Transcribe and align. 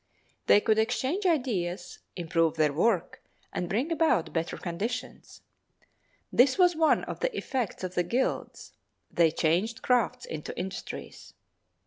They 0.47 0.59
could 0.61 0.79
exchange 0.79 1.27
ideas, 1.27 1.99
improve 2.15 2.55
their 2.57 2.73
work, 2.73 3.21
and 3.53 3.69
bring 3.69 3.91
about 3.91 4.33
better 4.33 4.57
conditions. 4.57 5.43
This 6.33 6.57
was 6.57 6.75
one 6.75 7.03
of 7.03 7.19
the 7.19 7.37
effects 7.37 7.83
of 7.83 7.93
the 7.93 8.01
guilds—they 8.01 9.29
changed 9.29 9.83
crafts 9.83 10.25
into 10.25 10.57
industries. 10.57 11.35